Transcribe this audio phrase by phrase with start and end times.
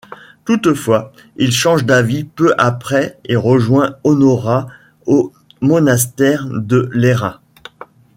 [0.45, 4.65] Toutefois, il change d’avis peu après et rejoint Honorat
[5.05, 5.31] au
[5.61, 7.39] monastère de Lérins.